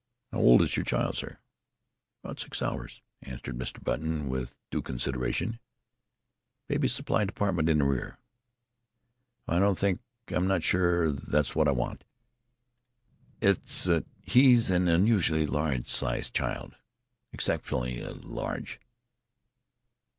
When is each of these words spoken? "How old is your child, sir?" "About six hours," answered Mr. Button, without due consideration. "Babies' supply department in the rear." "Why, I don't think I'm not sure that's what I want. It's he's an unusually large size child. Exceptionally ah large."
"How 0.31 0.39
old 0.39 0.63
is 0.63 0.75
your 0.75 0.83
child, 0.83 1.15
sir?" 1.15 1.37
"About 2.23 2.39
six 2.39 2.59
hours," 2.63 3.03
answered 3.21 3.55
Mr. 3.55 3.83
Button, 3.83 4.29
without 4.29 4.55
due 4.71 4.81
consideration. 4.81 5.59
"Babies' 6.67 6.91
supply 6.95 7.23
department 7.25 7.69
in 7.69 7.77
the 7.77 7.83
rear." 7.83 8.17
"Why, 9.45 9.57
I 9.57 9.59
don't 9.59 9.77
think 9.77 10.01
I'm 10.29 10.47
not 10.47 10.63
sure 10.63 11.11
that's 11.11 11.53
what 11.53 11.67
I 11.67 11.71
want. 11.73 12.03
It's 13.43 13.87
he's 14.23 14.71
an 14.71 14.87
unusually 14.87 15.45
large 15.45 15.87
size 15.87 16.31
child. 16.31 16.77
Exceptionally 17.31 18.03
ah 18.03 18.13
large." 18.23 18.79